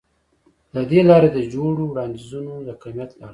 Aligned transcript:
له 0.73 0.81
دې 0.89 1.01
لارې 1.09 1.29
د 1.33 1.39
جوړو 1.53 1.83
وړاندیزونه 1.87 2.51
د 2.67 2.69
کمیت 2.83 3.11
له 3.19 3.23
اړخه 3.23 3.27